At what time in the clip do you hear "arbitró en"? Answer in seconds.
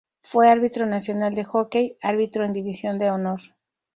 2.01-2.53